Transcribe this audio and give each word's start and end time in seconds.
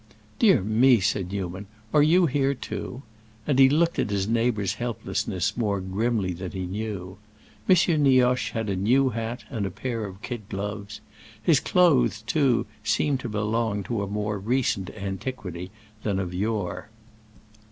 "Dear 0.39 0.63
me," 0.63 0.99
said 0.99 1.31
Newman; 1.31 1.67
"are 1.93 2.01
you 2.01 2.25
here, 2.25 2.55
too?" 2.55 3.03
And 3.45 3.59
he 3.59 3.69
looked 3.69 3.99
at 3.99 4.09
his 4.09 4.27
neighbor's 4.27 4.73
helplessness 4.81 5.55
more 5.55 5.79
grimly 5.79 6.33
than 6.33 6.53
he 6.53 6.65
knew. 6.65 7.19
M. 7.69 7.75
Nioche 8.01 8.49
had 8.53 8.67
a 8.67 8.75
new 8.75 9.09
hat 9.09 9.43
and 9.51 9.63
a 9.63 9.69
pair 9.69 10.05
of 10.05 10.23
kid 10.23 10.49
gloves; 10.49 11.01
his 11.43 11.59
clothes, 11.59 12.23
too, 12.23 12.65
seemed 12.83 13.19
to 13.19 13.29
belong 13.29 13.83
to 13.83 14.01
a 14.01 14.07
more 14.07 14.39
recent 14.39 14.89
antiquity 14.97 15.69
than 16.01 16.17
of 16.17 16.33
yore. 16.33 16.89